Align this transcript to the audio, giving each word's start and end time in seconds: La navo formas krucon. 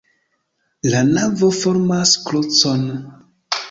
La 0.93 1.03
navo 1.11 1.53
formas 1.61 2.17
krucon. 2.27 2.93